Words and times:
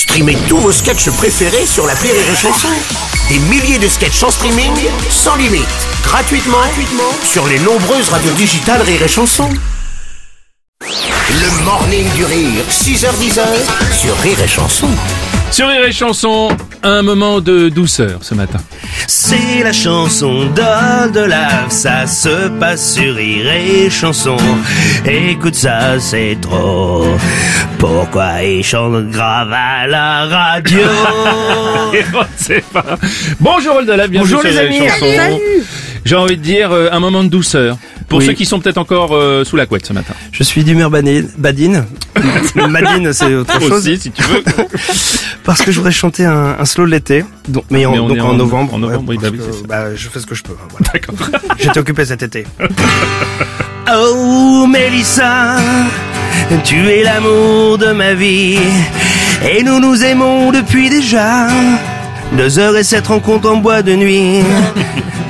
Streamez 0.00 0.38
tous 0.48 0.56
vos 0.56 0.72
sketchs 0.72 1.10
préférés 1.10 1.66
sur 1.66 1.86
la 1.86 1.92
Rire 1.92 2.14
et 2.14 2.34
Chanson. 2.34 2.68
Des 3.28 3.38
milliers 3.38 3.78
de 3.78 3.86
sketchs 3.86 4.22
en 4.22 4.30
streaming, 4.30 4.72
sans 5.10 5.36
limite, 5.36 5.68
gratuitement, 6.02 6.56
gratuitement 6.56 7.12
sur 7.22 7.46
les 7.46 7.58
nombreuses 7.58 8.08
radios 8.08 8.32
digitales 8.32 8.80
Rire 8.80 9.02
et 9.02 9.08
Chanson. 9.08 9.50
Le 10.80 11.64
morning 11.66 12.10
du 12.14 12.24
rire, 12.24 12.64
6h10 12.70 13.40
sur 13.92 14.16
Rire 14.20 14.40
et 14.40 14.48
Chanson. 14.48 14.88
Sur 15.50 15.68
Rire 15.68 15.84
et 15.84 15.92
Chanson, 15.92 16.48
un 16.82 17.02
moment 17.02 17.42
de 17.42 17.68
douceur 17.68 18.20
ce 18.22 18.34
matin. 18.34 18.60
C'est 19.12 19.64
la 19.64 19.72
chanson 19.72 20.44
d'Ol 20.54 21.10
de 21.12 21.18
Lave, 21.18 21.70
ça 21.70 22.06
se 22.06 22.48
passe 22.60 22.94
sur 22.94 23.16
Rire 23.16 23.50
et 23.50 23.90
Chanson. 23.90 24.36
Écoute 25.04 25.56
ça, 25.56 25.98
c'est 25.98 26.38
trop. 26.40 27.16
Pourquoi 27.76 28.40
il 28.44 28.62
chante 28.62 29.10
grave 29.10 29.52
à 29.52 29.88
la 29.88 30.26
radio? 30.26 30.78
On 31.92 31.92
ne 31.92 32.24
sait 32.36 32.62
pas. 32.72 32.84
Bonjour 33.40 33.78
Oldala, 33.78 34.06
bienvenue 34.06 34.30
Bonjour, 34.36 34.42
sur 34.42 34.48
les 34.48 34.58
amis. 34.58 34.88
Chanson. 34.88 35.40
J'ai 36.04 36.14
envie 36.14 36.36
de 36.36 36.42
dire 36.42 36.70
euh, 36.70 36.90
un 36.92 37.00
moment 37.00 37.24
de 37.24 37.28
douceur. 37.28 37.78
Pour 38.10 38.18
Oui. 38.18 38.26
ceux 38.26 38.32
qui 38.32 38.44
sont 38.44 38.58
peut-être 38.60 38.76
encore 38.78 39.14
euh, 39.14 39.44
sous 39.44 39.54
la 39.56 39.64
couette 39.66 39.86
ce 39.86 39.92
matin. 39.94 40.12
Je 40.32 40.42
suis 40.42 40.64
d'humeur 40.64 40.90
badine. 40.90 41.86
Badine, 42.54 43.12
c'est 43.12 43.34
autre 43.36 43.58
chose. 43.60 43.70
Aussi, 43.72 43.98
si 43.98 44.10
tu 44.10 44.22
veux. 44.24 44.42
Parce 45.44 45.62
que 45.62 45.70
je 45.70 45.76
voudrais 45.78 45.92
chanter 45.92 46.24
un, 46.26 46.56
un 46.58 46.64
slow 46.64 46.84
de 46.86 46.90
l'été. 46.90 47.24
Donc, 47.48 47.64
mais 47.70 47.86
en, 47.86 47.92
Mais 47.92 47.98
on 48.00 48.08
donc 48.08 48.16
est 48.18 48.20
en, 48.20 48.30
en- 48.30 48.34
novembre. 48.34 48.74
en 48.74 48.78
novembre, 48.78 49.04
oui, 49.08 49.18
bah 49.22 49.28
oui, 49.32 49.38
bah, 49.68 49.94
je 49.94 50.08
fais 50.08 50.18
ce 50.20 50.26
que 50.26 50.34
je 50.34 50.42
peux. 50.42 50.52
hein, 50.60 50.66
voilà. 50.70 50.86
D'accord. 50.92 51.14
J'étais 51.58 51.78
occupé 51.78 52.04
cet 52.04 52.22
été. 52.24 52.44
Oh, 53.92 54.66
Mélissa, 54.66 55.56
tu 56.64 56.88
es 56.90 57.02
l'amour 57.04 57.78
de 57.78 57.92
ma 57.92 58.14
vie. 58.14 58.58
Et 59.48 59.62
nous 59.62 59.78
nous 59.80 60.02
aimons 60.04 60.50
depuis 60.52 60.90
déjà 60.90 61.46
deux 62.36 62.58
heures 62.58 62.76
et 62.76 62.84
sept 62.84 63.06
rencontres 63.06 63.48
en 63.50 63.56
bois 63.56 63.82
de 63.82 63.94
nuit. 63.94 64.40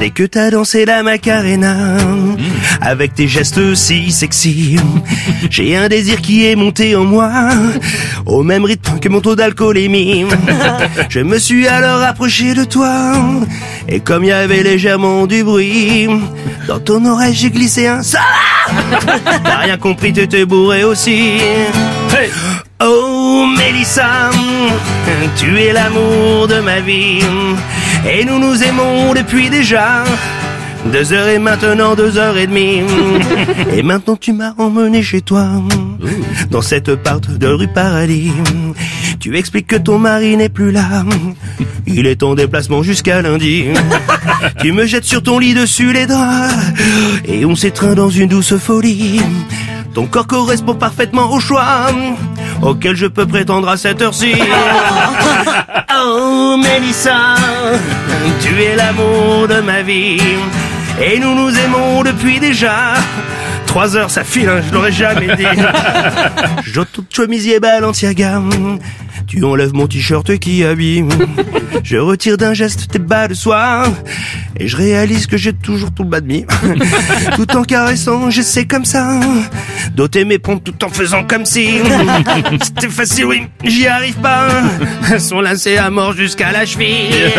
Dès 0.00 0.08
que 0.08 0.22
t'as 0.22 0.50
dansé 0.50 0.86
la 0.86 1.02
Macarena, 1.02 1.98
avec 2.80 3.14
tes 3.14 3.28
gestes 3.28 3.74
si 3.74 4.10
sexy, 4.10 4.78
j'ai 5.50 5.76
un 5.76 5.88
désir 5.88 6.22
qui 6.22 6.46
est 6.46 6.56
monté 6.56 6.96
en 6.96 7.04
moi, 7.04 7.30
au 8.24 8.42
même 8.42 8.64
rythme 8.64 8.98
que 8.98 9.10
mon 9.10 9.20
taux 9.20 9.36
d'alcoolémie. 9.36 10.24
Je 11.10 11.20
me 11.20 11.38
suis 11.38 11.68
alors 11.68 12.00
approché 12.00 12.54
de 12.54 12.64
toi, 12.64 13.12
et 13.88 14.00
comme 14.00 14.24
il 14.24 14.28
y 14.28 14.32
avait 14.32 14.62
légèrement 14.62 15.26
du 15.26 15.44
bruit, 15.44 16.08
dans 16.66 16.80
ton 16.80 17.04
oreille 17.04 17.34
j'ai 17.34 17.50
glissé 17.50 17.86
un 17.86 18.02
ça 18.02 18.20
T'as 19.44 19.58
rien 19.58 19.76
compris, 19.76 20.14
t'étais 20.14 20.46
bourré 20.46 20.82
aussi. 20.82 21.36
Hey 22.18 22.30
Oh 22.82 23.44
Mélissa, 23.58 24.30
tu 25.36 25.58
es 25.60 25.74
l'amour 25.74 26.48
de 26.48 26.60
ma 26.60 26.80
vie 26.80 27.20
et 28.08 28.24
nous 28.24 28.38
nous 28.38 28.62
aimons 28.62 29.14
depuis 29.14 29.50
déjà 29.50 30.04
deux 30.92 31.12
heures 31.12 31.28
et 31.28 31.38
maintenant 31.38 31.94
deux 31.94 32.16
heures 32.16 32.36
et 32.36 32.46
demie 32.46 32.82
et 33.72 33.82
maintenant 33.82 34.16
tu 34.16 34.32
m'as 34.32 34.54
emmené 34.58 35.02
chez 35.02 35.20
toi 35.20 35.48
dans 36.50 36.62
cette 36.62 36.94
part 36.96 37.20
de 37.20 37.46
rue 37.46 37.68
Paradis. 37.68 38.32
Tu 39.20 39.36
expliques 39.36 39.66
que 39.66 39.76
ton 39.76 39.98
mari 39.98 40.36
n'est 40.36 40.48
plus 40.48 40.72
là, 40.72 41.04
il 41.86 42.06
est 42.06 42.22
en 42.22 42.34
déplacement 42.34 42.82
jusqu'à 42.82 43.20
lundi. 43.22 43.66
Tu 44.62 44.72
me 44.72 44.86
jettes 44.86 45.04
sur 45.04 45.22
ton 45.22 45.38
lit 45.38 45.54
dessus 45.54 45.92
les 45.92 46.06
draps 46.06 46.54
et 47.26 47.44
on 47.44 47.54
s'étreint 47.54 47.94
dans 47.94 48.08
une 48.08 48.28
douce 48.28 48.56
folie. 48.56 49.20
Ton 49.94 50.06
corps 50.06 50.26
correspond 50.26 50.74
parfaitement 50.74 51.30
au 51.32 51.40
choix 51.40 51.88
auquel 52.62 52.96
je 52.96 53.06
peux 53.06 53.26
prétendre 53.26 53.68
à 53.68 53.76
cette 53.76 54.02
heure-ci. 54.02 54.34
Oh 56.02 56.56
Mélissa, 56.56 57.34
tu 58.40 58.62
es 58.62 58.74
l'amour 58.76 59.48
de 59.48 59.60
ma 59.60 59.82
vie 59.82 60.18
et 61.00 61.18
nous 61.18 61.34
nous 61.34 61.58
aimons 61.58 62.02
depuis 62.02 62.40
déjà. 62.40 62.94
Trois 63.66 63.96
heures, 63.96 64.10
ça 64.10 64.24
file, 64.24 64.48
hein, 64.48 64.62
je 64.66 64.72
l'aurais 64.74 64.92
jamais 64.92 65.36
dit. 65.36 65.44
J'entends 66.64 67.02
chemisier 67.14 67.60
Balenciaga. 67.60 68.40
Tu 69.30 69.44
enlèves 69.44 69.72
mon 69.72 69.86
t-shirt 69.86 70.38
qui 70.40 70.64
habille. 70.64 71.04
Je 71.84 71.96
retire 71.98 72.36
d'un 72.36 72.52
geste 72.52 72.88
tes 72.90 72.98
bas 72.98 73.28
de 73.28 73.34
soie. 73.34 73.84
Et 74.58 74.66
je 74.66 74.76
réalise 74.76 75.28
que 75.28 75.36
j'ai 75.36 75.52
toujours 75.52 75.92
tout 75.92 76.02
le 76.02 76.08
bas 76.08 76.20
de 76.20 76.26
mi. 76.26 76.44
Tout 77.36 77.56
en 77.56 77.62
caressant, 77.62 78.28
j'essaie 78.28 78.64
comme 78.64 78.84
ça. 78.84 79.20
D'ôter 79.94 80.24
mes 80.24 80.40
pompes 80.40 80.64
tout 80.64 80.84
en 80.84 80.88
faisant 80.88 81.22
comme 81.22 81.46
si. 81.46 81.68
C'était 82.60 82.88
facile, 82.88 83.26
oui, 83.26 83.42
j'y 83.62 83.86
arrive 83.86 84.16
pas. 84.16 84.48
Elles 85.12 85.20
sont 85.20 85.40
lacées 85.40 85.76
à 85.76 85.90
mort 85.90 86.12
jusqu'à 86.12 86.50
la 86.50 86.66
cheville. 86.66 87.32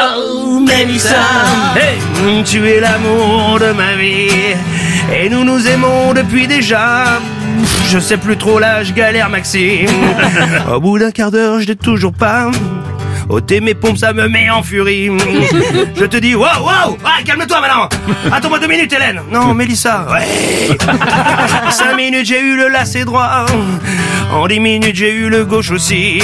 Oh, 0.00 0.60
Mélissa, 0.60 1.26
hey, 1.74 2.44
tu 2.44 2.64
es 2.64 2.78
l'amour 2.78 3.58
de 3.58 3.72
ma 3.72 3.96
vie. 3.96 4.54
Et 5.20 5.28
nous 5.28 5.42
nous 5.42 5.66
aimons 5.66 6.14
depuis 6.14 6.46
déjà. 6.46 7.18
Je 7.88 7.98
sais 7.98 8.16
plus 8.16 8.36
trop 8.36 8.58
l'âge, 8.58 8.94
galère 8.94 9.28
Maxime. 9.28 9.88
Au 10.72 10.80
bout 10.80 10.98
d'un 10.98 11.10
quart 11.10 11.30
d'heure, 11.30 11.60
je 11.60 11.66
l'ai 11.66 11.76
toujours 11.76 12.12
pas. 12.12 12.50
Ôter 13.28 13.60
mes 13.60 13.74
pompes, 13.74 13.98
ça 13.98 14.12
me 14.12 14.26
met 14.28 14.50
en 14.50 14.62
furie. 14.62 15.08
Je 15.96 16.04
te 16.04 16.16
dis, 16.16 16.34
wow, 16.34 16.46
wow, 16.60 16.98
ah, 17.04 17.22
calme-toi 17.24 17.60
maintenant. 17.60 17.88
Attends-moi 18.32 18.58
deux 18.58 18.66
minutes, 18.66 18.92
Hélène. 18.92 19.20
Non, 19.30 19.54
Mélissa, 19.54 20.06
ouais. 20.10 20.76
Cinq 21.70 21.96
minutes, 21.96 22.26
j'ai 22.26 22.40
eu 22.40 22.56
le 22.56 22.68
lacet 22.68 23.04
droit. 23.04 23.46
En 24.32 24.46
dix 24.48 24.58
minutes, 24.58 24.96
j'ai 24.96 25.14
eu 25.14 25.28
le 25.28 25.44
gauche 25.44 25.70
aussi. 25.70 26.20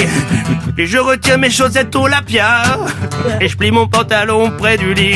Et 0.77 0.85
je 0.85 0.97
retire 0.97 1.37
mes 1.37 1.49
chaussettes 1.49 1.95
au 1.95 2.07
lapia. 2.07 2.61
Et 3.39 3.47
je 3.47 3.55
plie 3.55 3.71
mon 3.71 3.87
pantalon 3.87 4.51
près 4.57 4.77
du 4.77 4.93
lit. 4.93 5.15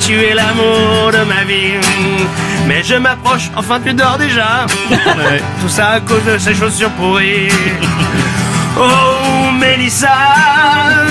Tu 0.00 0.12
es 0.24 0.34
l'amour 0.34 1.10
de 1.12 1.24
ma 1.24 1.44
vie. 1.44 1.74
Mais 2.66 2.82
je 2.82 2.94
m'approche, 2.94 3.50
enfin 3.56 3.80
tu 3.84 3.92
dors 3.94 4.18
déjà. 4.18 4.66
Ouais. 4.90 5.42
Tout 5.60 5.68
ça 5.68 5.88
à 5.90 6.00
cause 6.00 6.24
de 6.24 6.38
ces 6.38 6.54
chaussures 6.54 6.90
pourries. 6.90 7.48
Oh 8.78 9.50
Mélissa, 9.58 10.08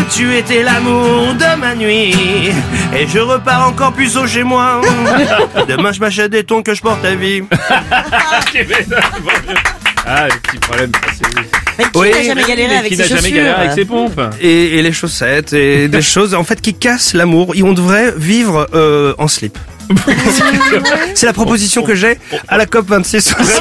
tu 0.09 0.33
étais 0.35 0.63
l'amour 0.63 1.33
de 1.33 1.59
ma 1.59 1.75
nuit. 1.75 2.51
Et 2.97 3.05
je 3.05 3.19
repars 3.19 3.67
encore 3.67 3.91
plus 3.91 4.15
haut 4.17 4.25
chez 4.25 4.43
moi. 4.43 4.81
Demain 5.67 5.91
je 5.91 5.99
m'achète 5.99 6.31
des 6.31 6.45
tons 6.45 6.63
que 6.63 6.73
je 6.73 6.81
porte 6.81 7.03
à 7.03 7.15
vie. 7.15 7.43
Ah, 10.05 10.27
les 10.27 10.35
petits 10.37 10.57
problèmes. 10.57 10.91
ça, 10.93 11.11
c'est- 11.13 11.41
Mais 11.77 11.83
qui 11.85 11.89
Oui, 11.99 12.11
n'a 12.11 12.23
jamais 12.23 12.43
galéré 12.43 12.75
avec 12.77 12.89
Qui 12.89 12.95
ses 12.97 13.01
n'a 13.03 13.07
chaussures 13.07 13.23
jamais 13.23 13.35
galéré 13.35 13.55
avec 13.61 13.71
ses 13.73 13.85
pompes 13.85 14.19
Et, 14.41 14.77
et 14.79 14.81
les 14.81 14.91
chaussettes 14.91 15.53
et 15.53 15.87
des 15.89 16.01
choses 16.01 16.33
en 16.33 16.43
fait 16.43 16.59
qui 16.61 16.73
cassent 16.73 17.13
l'amour. 17.13 17.53
Et 17.55 17.63
on 17.63 17.73
devrait 17.73 18.13
vivre 18.17 18.67
euh, 18.73 19.13
en 19.17 19.27
slip. 19.27 19.57
C'est 21.15 21.25
la 21.25 21.33
proposition 21.33 21.81
que 21.83 21.95
j'ai 21.95 22.19
à 22.47 22.57
la 22.57 22.65
COP 22.67 22.87
26 22.89 23.33
aussi. 23.39 23.51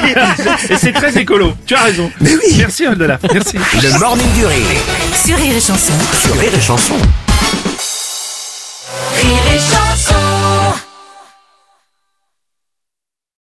Et 0.71 0.75
c'est 0.77 0.91
très 0.91 1.17
écolo. 1.17 1.53
Tu 1.65 1.73
as 1.73 1.81
raison. 1.81 2.11
Mais 2.21 2.31
oui. 2.35 2.55
Merci 2.57 2.85
Oldala. 2.87 3.17
Merci. 3.33 3.57
Le 3.81 3.97
morning 3.99 4.31
du 4.33 4.45
rire 4.45 4.57
Sur 5.25 5.37
Rire 5.37 5.55
et 5.57 5.59
Chanson. 5.61 5.93
sur. 6.21 6.37
Rire 6.39 6.51
et 6.55 6.61
Chanson. 6.61 6.95